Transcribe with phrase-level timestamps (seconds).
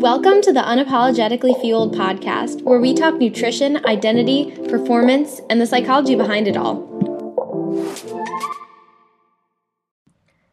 [0.00, 6.16] Welcome to the Unapologetically Fueled podcast, where we talk nutrition, identity, performance, and the psychology
[6.16, 6.90] behind it all.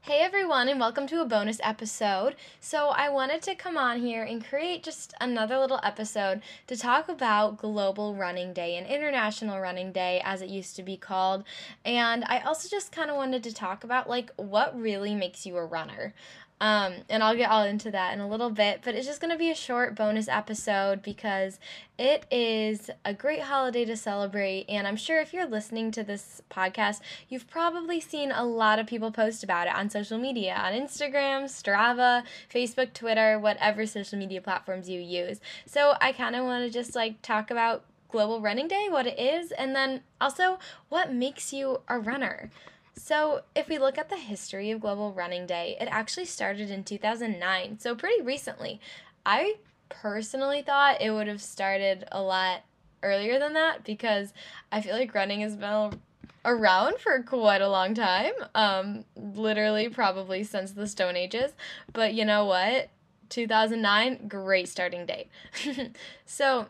[0.02, 2.36] Hey everyone, and welcome to a bonus episode.
[2.60, 7.10] So, I wanted to come on here and create just another little episode to talk
[7.10, 11.46] about Global Running Day and International Running Day, as it used to be called.
[11.84, 15.58] And I also just kind of wanted to talk about like what really makes you
[15.58, 16.14] a runner.
[16.62, 19.32] Um, and I'll get all into that in a little bit, but it's just going
[19.32, 21.58] to be a short bonus episode because
[21.98, 24.66] it is a great holiday to celebrate.
[24.70, 28.86] And I'm sure if you're listening to this podcast, you've probably seen a lot of
[28.86, 32.22] people post about it on social media on Instagram, Strava,
[32.54, 35.42] Facebook, Twitter, whatever social media platforms you use.
[35.66, 39.18] So I kind of want to just like talk about Global Running Day, what it
[39.18, 42.52] is, and then also what makes you a runner.
[42.96, 46.84] So, if we look at the history of Global Running Day, it actually started in
[46.84, 48.82] 2009, so pretty recently.
[49.26, 49.56] I
[49.90, 52.64] personally thought it would have started a lot
[53.04, 54.34] earlier than that because
[54.72, 56.00] I feel like running has been
[56.44, 58.34] around for quite a long time.
[58.56, 61.54] Um, literally, probably since the Stone Ages.
[61.94, 62.90] But you know what?
[63.30, 65.30] 2009, great starting date.
[66.26, 66.68] so,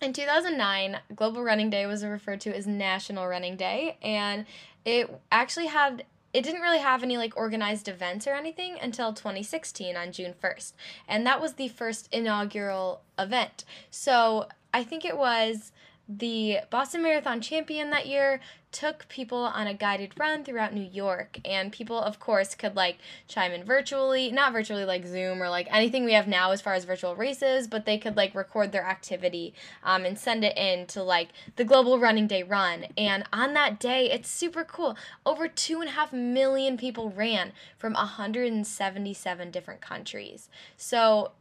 [0.00, 4.46] in 2009, Global Running Day was referred to as National Running Day, and
[4.84, 9.96] it actually had it didn't really have any like organized events or anything until 2016
[9.96, 10.72] on June 1st.
[11.06, 13.64] And that was the first inaugural event.
[13.90, 15.72] So, I think it was
[16.18, 18.40] the Boston Marathon champion that year
[18.72, 21.38] took people on a guided run throughout New York.
[21.44, 25.68] And people, of course, could like chime in virtually, not virtually like Zoom or like
[25.70, 28.84] anything we have now as far as virtual races, but they could like record their
[28.84, 29.52] activity
[29.84, 32.86] um, and send it in to like the Global Running Day run.
[32.96, 34.96] And on that day, it's super cool.
[35.26, 40.48] Over two and a half million people ran from 177 different countries.
[40.76, 41.32] So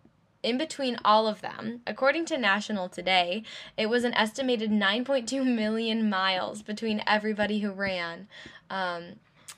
[0.43, 3.43] in between all of them, according to National Today,
[3.77, 8.27] it was an estimated 9.2 million miles between everybody who ran
[8.69, 9.13] um,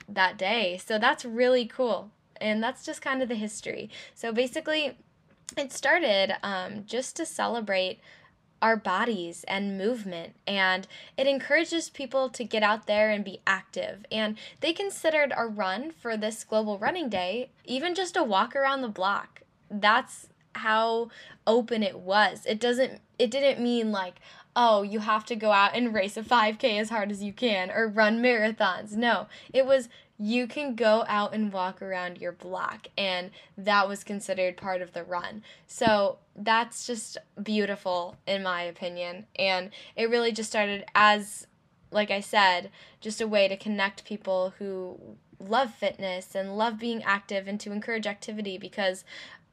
[0.08, 0.80] that day.
[0.84, 2.12] So that's really cool.
[2.42, 3.90] And that's just kind of the history.
[4.14, 4.98] So basically,
[5.58, 8.00] it started um, just to celebrate
[8.62, 14.06] our bodies and movement and it encourages people to get out there and be active
[14.10, 18.82] and they considered a run for this global running day even just a walk around
[18.82, 21.10] the block that's how
[21.46, 22.46] open it was.
[22.46, 24.16] It doesn't it didn't mean like,
[24.56, 27.72] oh, you have to go out and race a 5k as hard as you can
[27.72, 28.94] or run marathons.
[28.94, 29.28] No.
[29.54, 34.56] It was you can go out and walk around your block and that was considered
[34.58, 35.44] part of the run.
[35.68, 41.46] So, that's just beautiful in my opinion and it really just started as
[41.94, 45.00] like I said, just a way to connect people who
[45.40, 49.04] love fitness and love being active and to encourage activity because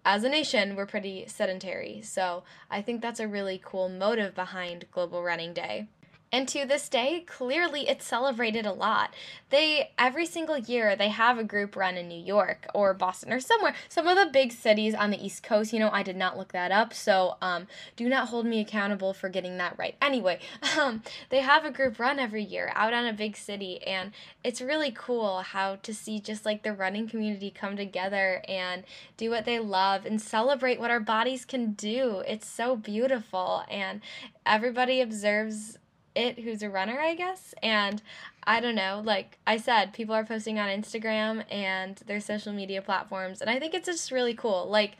[0.04, 2.00] as a nation, we're pretty sedentary.
[2.02, 5.88] So I think that's a really cool motive behind Global Running Day.
[6.32, 9.14] And to this day, clearly it's celebrated a lot.
[9.50, 13.40] They every single year they have a group run in New York or Boston or
[13.40, 13.74] somewhere.
[13.88, 16.52] Some of the big cities on the East Coast, you know, I did not look
[16.52, 19.96] that up, so um, do not hold me accountable for getting that right.
[20.00, 20.38] Anyway,
[20.78, 24.12] um, they have a group run every year out on a big city, and
[24.44, 28.84] it's really cool how to see just like the running community come together and
[29.16, 32.22] do what they love and celebrate what our bodies can do.
[32.24, 34.00] It's so beautiful, and
[34.46, 35.76] everybody observes
[36.14, 37.54] it who's a runner, I guess.
[37.62, 38.02] And
[38.44, 42.82] I don't know, like I said, people are posting on Instagram and their social media
[42.82, 44.68] platforms, and I think it's just really cool.
[44.68, 44.96] Like,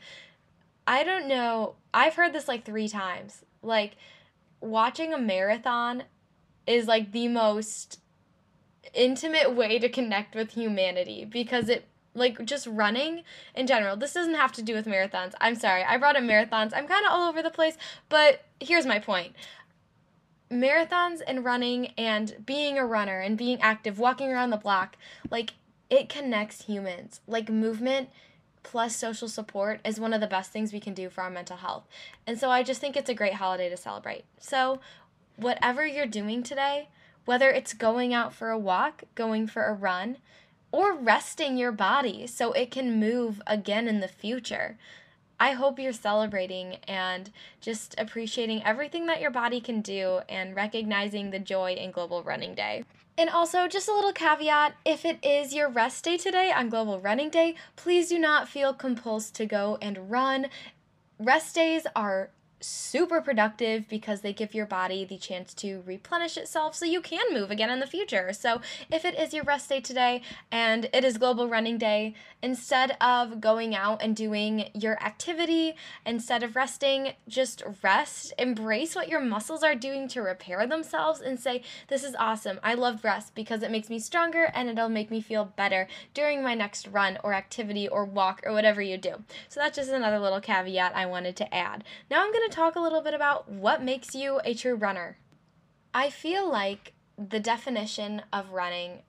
[0.87, 3.43] I don't know, I've heard this like three times.
[3.61, 3.97] Like,
[4.59, 6.03] watching a marathon
[6.67, 7.99] is like the most
[8.93, 13.23] intimate way to connect with humanity because it like just running
[13.55, 13.95] in general.
[13.95, 15.33] This doesn't have to do with marathons.
[15.39, 15.83] I'm sorry.
[15.83, 16.71] I brought up marathons.
[16.75, 17.77] I'm kind of all over the place,
[18.09, 19.33] but here's my point
[20.51, 24.97] marathons and running and being a runner and being active, walking around the block,
[25.29, 25.53] like
[25.89, 27.21] it connects humans.
[27.27, 28.09] Like movement
[28.63, 31.57] plus social support is one of the best things we can do for our mental
[31.57, 31.87] health.
[32.27, 34.23] And so I just think it's a great holiday to celebrate.
[34.39, 34.79] So,
[35.35, 36.89] whatever you're doing today,
[37.25, 40.17] whether it's going out for a walk, going for a run,
[40.71, 44.77] or resting your body so it can move again in the future.
[45.41, 51.31] I hope you're celebrating and just appreciating everything that your body can do and recognizing
[51.31, 52.85] the joy in Global Running Day.
[53.17, 56.99] And also, just a little caveat if it is your rest day today on Global
[56.99, 60.45] Running Day, please do not feel compulsed to go and run.
[61.17, 62.29] Rest days are
[62.61, 67.33] super productive because they give your body the chance to replenish itself so you can
[67.33, 68.31] move again in the future.
[68.33, 68.61] So,
[68.91, 70.21] if it is your rest day today
[70.51, 75.75] and it is Global Running Day, instead of going out and doing your activity,
[76.05, 81.39] instead of resting, just rest, embrace what your muscles are doing to repair themselves, and
[81.39, 82.59] say, This is awesome.
[82.63, 86.43] I love rest because it makes me stronger and it'll make me feel better during
[86.43, 89.23] my next run or activity or walk or whatever you do.
[89.49, 91.83] So, that's just another little caveat I wanted to add.
[92.09, 95.17] Now, I'm going to talk a little bit about what makes you a true runner.
[95.93, 99.01] I feel like the definition of running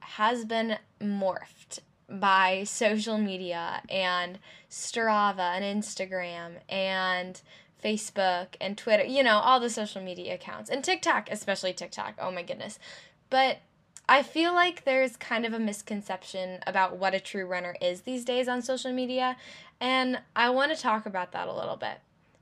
[0.00, 4.38] has been morphed by social media and
[4.70, 7.40] Strava and Instagram and
[7.82, 12.14] Facebook and Twitter, you know, all the social media accounts and TikTok, especially TikTok.
[12.18, 12.78] Oh my goodness.
[13.30, 13.58] But
[14.08, 18.24] I feel like there's kind of a misconception about what a true runner is these
[18.24, 19.36] days on social media,
[19.80, 21.98] and I want to talk about that a little bit.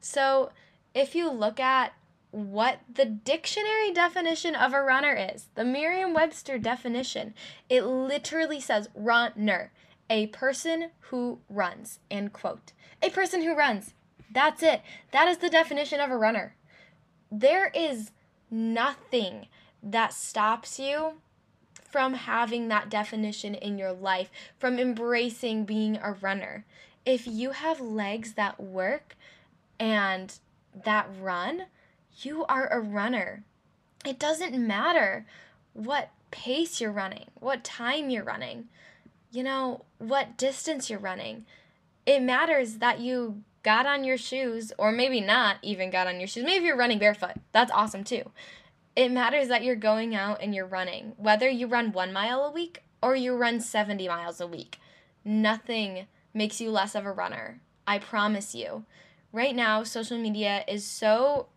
[0.06, 0.50] So,
[0.94, 1.92] if you look at
[2.30, 7.34] what the dictionary definition of a runner is, the Merriam Webster definition,
[7.68, 9.72] it literally says runner,
[10.08, 12.72] a person who runs, end quote.
[13.02, 13.94] A person who runs.
[14.30, 14.82] That's it.
[15.10, 16.54] That is the definition of a runner.
[17.30, 18.12] There is
[18.48, 19.48] nothing
[19.82, 21.14] that stops you
[21.90, 26.64] from having that definition in your life, from embracing being a runner.
[27.04, 29.16] If you have legs that work
[29.78, 30.38] and
[30.84, 31.66] that run,
[32.22, 33.42] you are a runner.
[34.04, 35.26] It doesn't matter
[35.72, 38.66] what pace you're running, what time you're running,
[39.30, 41.44] you know, what distance you're running.
[42.04, 46.28] It matters that you got on your shoes, or maybe not even got on your
[46.28, 46.44] shoes.
[46.44, 47.32] Maybe you're running barefoot.
[47.52, 48.30] That's awesome too.
[48.94, 52.50] It matters that you're going out and you're running, whether you run one mile a
[52.50, 54.78] week or you run 70 miles a week.
[55.24, 57.60] Nothing makes you less of a runner.
[57.86, 58.84] I promise you
[59.32, 61.48] right now social media is so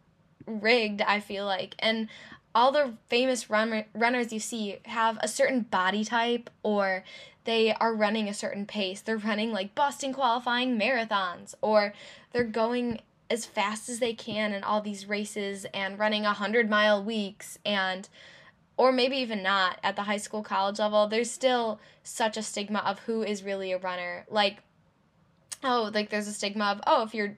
[0.46, 1.76] rigged, I feel like.
[1.80, 2.10] And
[2.54, 7.04] all the famous run- runners you see have a certain body type or
[7.46, 9.02] they are running a certain pace.
[9.02, 11.94] They're running like Boston qualifying marathons or
[12.32, 16.70] they're going as fast as they can in all these races and running a 100
[16.70, 18.10] mile weeks and
[18.76, 22.80] or maybe even not at the high school college level there's still such a stigma
[22.80, 24.64] of who is really a runner like
[25.64, 27.38] oh like there's a stigma of oh if you're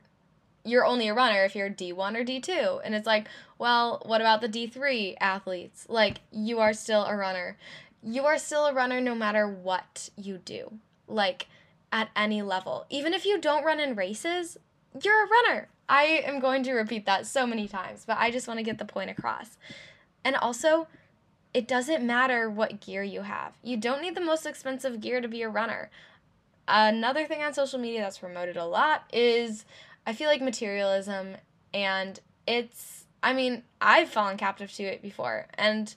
[0.63, 2.81] you're only a runner if you're D1 or D2.
[2.83, 3.27] And it's like,
[3.57, 5.85] well, what about the D3 athletes?
[5.89, 7.57] Like, you are still a runner.
[8.03, 10.73] You are still a runner no matter what you do,
[11.07, 11.47] like,
[11.91, 12.85] at any level.
[12.89, 14.57] Even if you don't run in races,
[15.03, 15.67] you're a runner.
[15.87, 18.77] I am going to repeat that so many times, but I just want to get
[18.77, 19.57] the point across.
[20.23, 20.87] And also,
[21.53, 23.53] it doesn't matter what gear you have.
[23.61, 25.89] You don't need the most expensive gear to be a runner.
[26.67, 29.65] Another thing on social media that's promoted a lot is
[30.05, 31.37] I feel like materialism
[31.73, 35.93] and it's I mean, I've fallen captive to it before and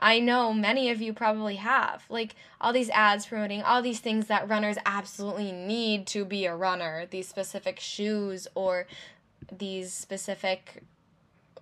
[0.00, 2.04] I know many of you probably have.
[2.08, 6.54] Like all these ads promoting all these things that runners absolutely need to be a
[6.54, 8.86] runner, these specific shoes or
[9.50, 10.82] these specific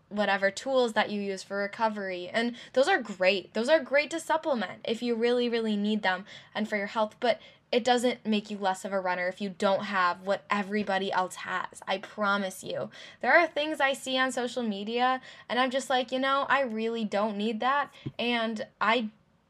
[0.08, 2.28] whatever tools that you use for recovery.
[2.32, 3.54] And those are great.
[3.54, 6.24] Those are great to supplement if you really, really need them
[6.54, 7.16] and for your health.
[7.18, 7.40] But
[7.72, 11.36] it doesn't make you less of a runner if you don't have what everybody else
[11.36, 11.82] has.
[11.86, 12.90] I promise you.
[13.20, 16.62] There are things I see on social media and I'm just like, you know, I
[16.62, 17.90] really don't need that.
[18.18, 19.08] And I,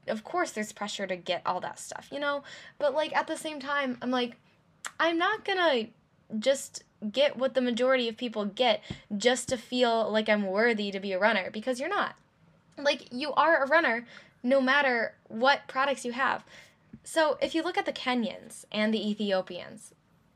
[0.09, 2.43] of course, there's pressure to get all that stuff, you know?
[2.79, 4.37] But like at the same time, I'm like,
[4.99, 5.89] I'm not gonna
[6.39, 8.83] just get what the majority of people get
[9.17, 12.17] just to feel like I'm worthy to be a runner because you're not.
[12.79, 14.07] Like, you are a runner
[14.43, 16.45] no matter what products you have.
[17.07, 19.95] So, if you look at the Kenyans and the Ethiopians,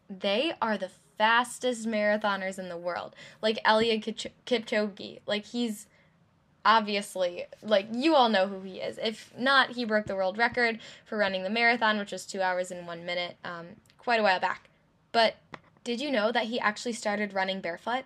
[0.09, 3.17] they are the fastest marathoners in the world.
[3.43, 5.89] Like Eliud Kipchoge, like he's
[6.65, 8.99] obviously like you all know who he is.
[9.03, 12.71] If not, he broke the world record for running the marathon, which was two hours
[12.71, 13.67] and one minute, um,
[13.99, 14.71] quite a while back.
[15.11, 15.39] But
[15.83, 18.05] did you know that he actually started running barefoot?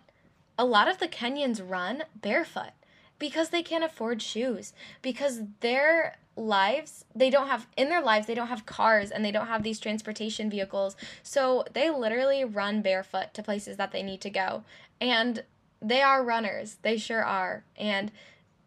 [0.57, 2.73] A lot of the Kenyans run barefoot
[3.19, 8.35] because they can't afford shoes because their lives they don't have in their lives they
[8.35, 10.97] don't have cars and they don't have these transportation vehicles.
[11.23, 14.65] So they literally run barefoot to places that they need to go.
[15.01, 15.45] And
[15.81, 16.79] they are runners.
[16.83, 17.65] They sure are.
[17.77, 18.11] And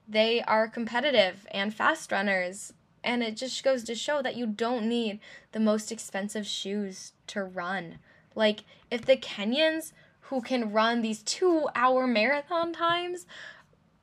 [0.08, 2.74] they are competitive and fast runners.
[3.04, 5.20] And it just goes to show that you don't need
[5.52, 8.00] the most expensive shoes to run.
[8.36, 13.26] Like if the kenyans who can run these two hour marathon times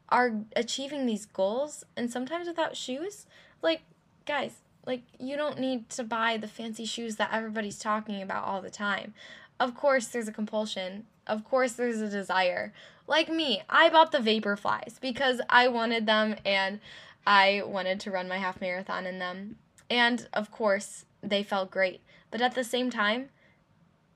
[0.09, 3.27] are achieving these goals and sometimes without shoes,
[3.65, 3.83] like
[4.27, 4.53] guys,
[4.87, 8.71] like you don't need to buy the fancy shoes that everybody's talking about all the
[8.71, 9.15] time.
[9.59, 11.07] of course there's a compulsion.
[11.27, 12.73] Of course there's a desire.
[13.07, 16.81] Like me, I bought the Vaporflies because I wanted them and
[17.27, 19.57] I wanted to run my half marathon in them.
[19.89, 22.03] And of course, they felt great.
[22.31, 23.31] But at the same time,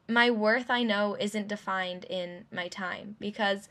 [0.09, 3.69] my worth I know isn't defined in my time because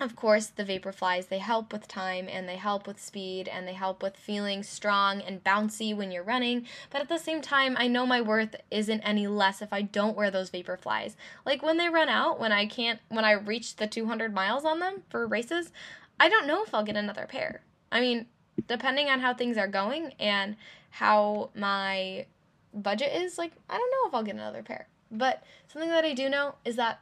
[0.00, 3.72] of course, the Vaporflies, they help with time and they help with speed and they
[3.72, 6.66] help with feeling strong and bouncy when you're running.
[6.90, 10.16] But at the same time, I know my worth isn't any less if I don't
[10.16, 11.16] wear those Vaporflies.
[11.44, 14.78] Like when they run out, when I can't, when I reach the 200 miles on
[14.78, 15.72] them for races,
[16.20, 17.62] I don't know if I'll get another pair.
[17.90, 18.26] I mean,
[18.68, 20.56] depending on how things are going and
[20.90, 22.26] how my
[22.72, 24.86] budget is, like, I don't know if I'll get another pair.
[25.10, 27.00] But something that I do know is that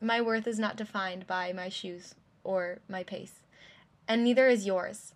[0.00, 3.44] my worth is not defined by my shoes or my pace,
[4.08, 5.14] and neither is yours.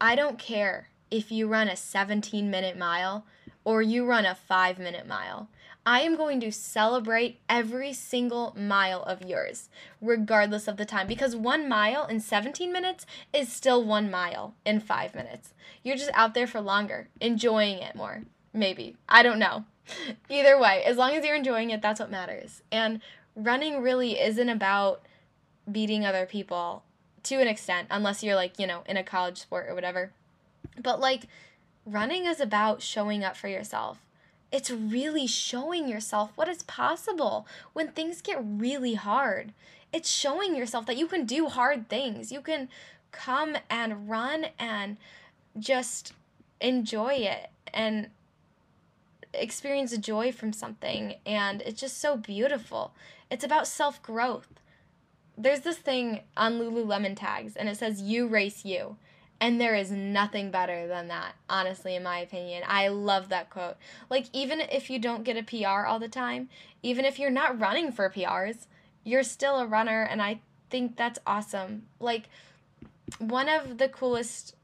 [0.00, 3.24] I don't care if you run a 17 minute mile
[3.64, 5.48] or you run a 5 minute mile.
[5.84, 9.70] I am going to celebrate every single mile of yours,
[10.00, 14.80] regardless of the time, because one mile in 17 minutes is still one mile in
[14.80, 15.54] five minutes.
[15.82, 18.22] You're just out there for longer, enjoying it more.
[18.52, 18.96] Maybe.
[19.08, 19.64] I don't know.
[20.28, 22.62] Either way, as long as you're enjoying it, that's what matters.
[22.70, 23.00] And
[23.36, 25.02] running really isn't about
[25.70, 26.82] beating other people
[27.22, 30.12] to an extent, unless you're like, you know, in a college sport or whatever.
[30.82, 31.24] But like,
[31.84, 33.98] running is about showing up for yourself.
[34.52, 39.52] It's really showing yourself what is possible when things get really hard.
[39.92, 42.32] It's showing yourself that you can do hard things.
[42.32, 42.68] You can
[43.12, 44.96] come and run and
[45.58, 46.14] just
[46.60, 48.08] enjoy it and
[49.32, 51.16] experience joy from something.
[51.26, 52.92] And it's just so beautiful.
[53.30, 54.48] It's about self growth.
[55.38, 58.96] There's this thing on Lululemon tags, and it says, You race you.
[59.42, 62.62] And there is nothing better than that, honestly, in my opinion.
[62.66, 63.76] I love that quote.
[64.10, 66.50] Like, even if you don't get a PR all the time,
[66.82, 68.66] even if you're not running for PRs,
[69.02, 71.84] you're still a runner, and I think that's awesome.
[71.98, 72.28] Like,
[73.18, 74.56] one of the coolest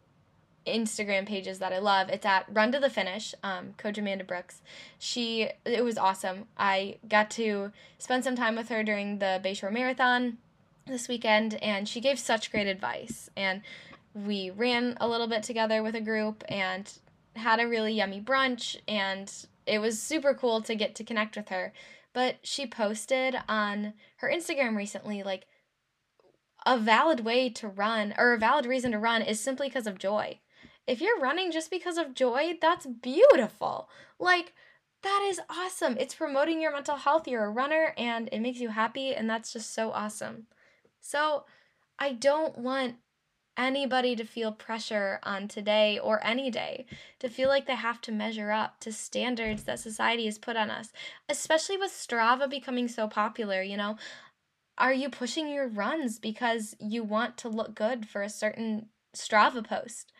[0.67, 2.09] Instagram pages that I love.
[2.09, 4.63] It's at Run to the Finish, um, Coach Amanda Brooks.
[4.99, 6.47] She, it was awesome.
[6.57, 10.39] I got to spend some time with her during the Bayshore Marathon
[10.87, 13.31] this weekend, and she gave such great advice.
[13.37, 13.63] And
[14.15, 16.91] we ran a little bit together with a group and
[17.35, 19.33] had a really yummy brunch, and
[19.67, 21.73] it was super cool to get to connect with her.
[22.13, 25.47] But she posted on her Instagram recently, like,
[26.65, 29.99] a valid way to run or a valid reason to run is simply because of
[29.99, 30.41] joy
[30.87, 33.89] if you're running just because of joy, that's beautiful.
[34.19, 34.55] Like,
[35.03, 35.97] that is awesome.
[35.99, 37.29] It's promoting your mental health.
[37.29, 40.47] You're a runner and it makes you happy, and that's just so awesome.
[41.01, 41.45] So,
[41.99, 42.97] I don't want
[43.57, 46.85] anybody to feel pressure on today or any day
[47.19, 50.71] to feel like they have to measure up to standards that society has put on
[50.71, 50.93] us,
[51.29, 53.97] especially with Strava becoming so popular, you know.
[54.79, 59.67] Are you pushing your runs because you want to look good for a certain Strava
[59.67, 60.13] post?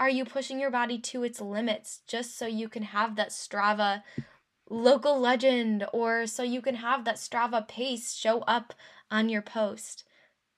[0.00, 4.02] Are you pushing your body to its limits just so you can have that Strava
[4.70, 8.72] local legend or so you can have that Strava pace show up
[9.10, 10.04] on your post?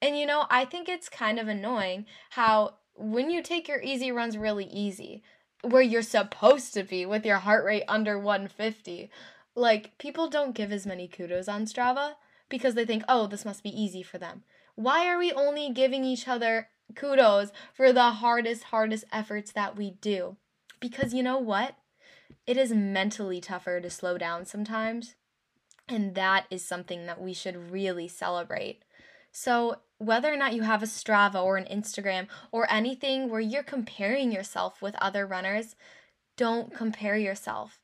[0.01, 4.13] And you know, I think it's kind of annoying how when you take your easy
[4.13, 5.23] runs really easy,
[5.61, 9.11] where you're supposed to be with your heart rate under 150,
[9.55, 12.13] like people don't give as many kudos on Strava
[12.47, 14.43] because they think, oh, this must be easy for them.
[14.75, 19.91] Why are we only giving each other kudos for the hardest, hardest efforts that we
[19.91, 20.37] do.
[20.79, 21.75] Because you know what?
[22.45, 25.15] It is mentally tougher to slow down sometimes.
[25.87, 28.83] And that is something that we should really celebrate.
[29.31, 33.63] So, whether or not you have a Strava or an Instagram or anything where you're
[33.63, 35.75] comparing yourself with other runners,
[36.35, 37.79] don't compare yourself.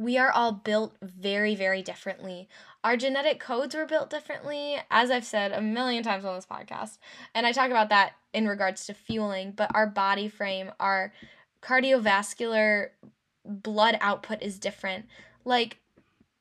[0.00, 2.48] We are all built very, very differently.
[2.82, 6.96] Our genetic codes were built differently, as I've said a million times on this podcast.
[7.34, 11.12] And I talk about that in regards to fueling, but our body frame, our
[11.60, 12.88] cardiovascular
[13.44, 15.04] blood output is different.
[15.44, 15.80] Like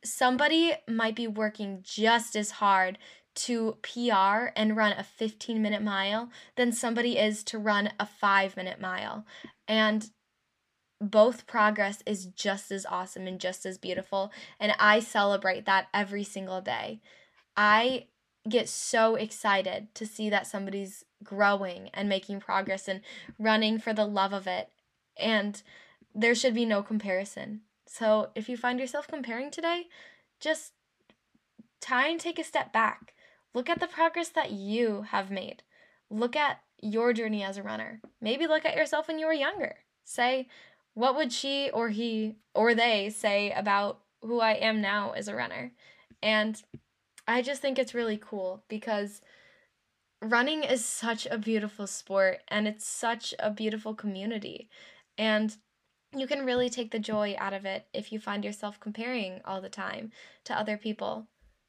[0.06, 2.98] somebody might be working just as hard
[3.36, 8.56] to PR and run a 15 minute mile than somebody is to run a 5
[8.56, 9.26] minute mile.
[9.68, 10.10] And
[11.02, 14.32] both progress is just as awesome and just as beautiful.
[14.60, 17.00] And I celebrate that every single day.
[17.56, 18.08] I
[18.48, 23.02] get so excited to see that somebody's growing and making progress and
[23.38, 24.70] running for the love of it.
[25.18, 25.62] And
[26.14, 27.62] there should be no comparison.
[27.86, 29.88] So if you find yourself comparing today,
[30.40, 30.74] just
[31.82, 33.14] try and take a step back.
[33.54, 35.64] Look at the progress that you have made.
[36.10, 38.02] Look at your journey as a runner.
[38.22, 39.78] Maybe look at yourself when you were younger.
[40.04, 40.48] Say,
[40.94, 45.36] what would she or he or they say about who I am now as a
[45.36, 45.72] runner?
[46.22, 46.62] And
[47.28, 49.22] I just think it's really cool because
[50.22, 54.70] running is such a beautiful sport and it's such a beautiful community.
[55.18, 55.56] And
[56.16, 59.62] you can really take the joy out of it if you find yourself comparing all
[59.62, 60.12] the time
[60.46, 61.28] to other people.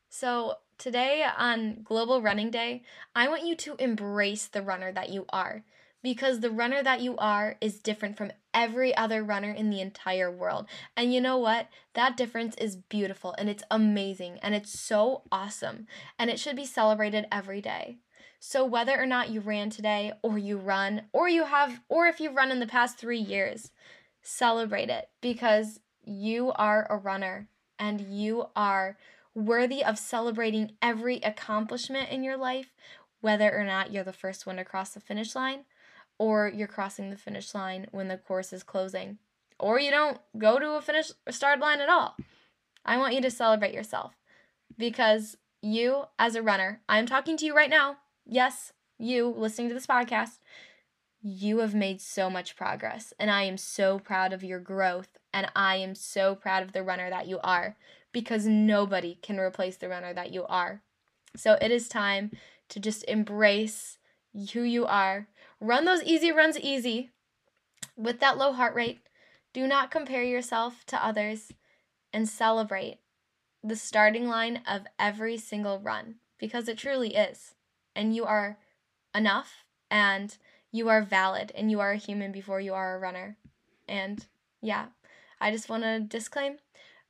[0.09, 2.83] So, today on Global Running Day,
[3.15, 5.63] I want you to embrace the runner that you are
[6.03, 10.31] because the runner that you are is different from every other runner in the entire
[10.31, 10.67] world.
[10.97, 11.69] And you know what?
[11.95, 15.87] That difference is beautiful and it's amazing and it's so awesome
[16.19, 17.99] and it should be celebrated every day.
[18.39, 22.21] So whether or not you ran today or you run or you have or if
[22.21, 23.71] you've run in the past 3 years,
[24.23, 28.97] celebrate it because you are a runner and you are
[29.35, 32.75] worthy of celebrating every accomplishment in your life,
[33.21, 35.65] whether or not you're the first one to cross the finish line
[36.21, 39.17] or you're crossing the finish line when the course is closing,
[39.59, 42.15] or you don't go to a finish start line at all.
[42.85, 44.13] I want you to celebrate yourself
[44.77, 47.97] because you, as a runner, I'm talking to you right now.
[48.27, 50.41] Yes, you listening to this podcast,
[51.23, 55.51] you have made so much progress, and I am so proud of your growth, and
[55.57, 57.79] I am so proud of the runner that you are
[58.13, 60.83] because nobody can replace the runner that you are.
[61.35, 62.31] So it is time
[62.69, 63.97] to just embrace
[64.53, 65.29] who you are.
[65.61, 67.11] Run those easy runs easy
[67.97, 69.01] with that low heart rate.
[69.53, 71.53] Do not compare yourself to others
[72.13, 72.99] and celebrate
[73.63, 77.55] the starting line of every single run because it truly is.
[77.95, 78.59] And you are
[79.15, 80.37] enough and
[80.73, 83.37] you are valid and you are a human before you are a runner.
[83.89, 84.25] And
[84.63, 84.87] yeah,
[85.41, 86.59] I just want to disclaim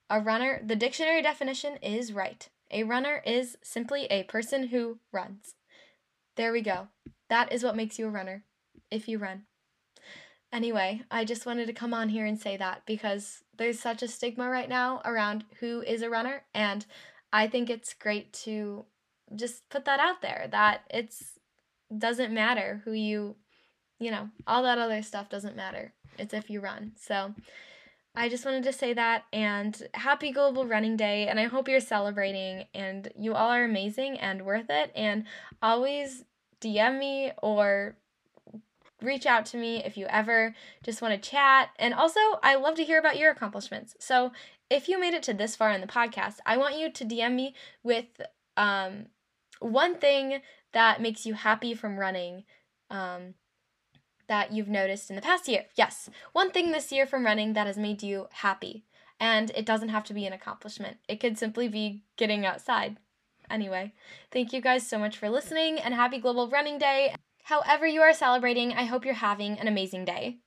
[0.08, 2.48] a runner, the dictionary definition is right.
[2.72, 5.54] A runner is simply a person who runs.
[6.36, 6.88] There we go.
[7.30, 8.44] That is what makes you a runner,
[8.90, 9.44] if you run.
[10.52, 14.08] Anyway, I just wanted to come on here and say that because there's such a
[14.08, 16.84] stigma right now around who is a runner, and
[17.32, 18.84] I think it's great to
[19.34, 21.38] just put that out there that it's
[21.96, 23.36] doesn't matter who you
[24.00, 25.92] you know, all that other stuff doesn't matter.
[26.18, 26.92] It's if you run.
[26.96, 27.34] So
[28.16, 31.28] I just wanted to say that and happy Global Running Day.
[31.28, 34.90] And I hope you're celebrating and you all are amazing and worth it.
[34.96, 35.24] And
[35.62, 36.24] always
[36.60, 37.96] DM me or
[39.02, 41.70] reach out to me if you ever just want to chat.
[41.78, 43.96] And also, I love to hear about your accomplishments.
[43.98, 44.32] So
[44.68, 47.34] if you made it to this far in the podcast, I want you to DM
[47.34, 48.06] me with
[48.56, 49.06] um,
[49.60, 50.42] one thing
[50.72, 52.44] that makes you happy from running.
[52.90, 53.34] Um,
[54.30, 55.64] that you've noticed in the past year.
[55.74, 58.84] Yes, one thing this year from running that has made you happy.
[59.18, 62.98] And it doesn't have to be an accomplishment, it could simply be getting outside.
[63.50, 63.92] Anyway,
[64.30, 67.14] thank you guys so much for listening and happy Global Running Day.
[67.42, 70.38] However, you are celebrating, I hope you're having an amazing day.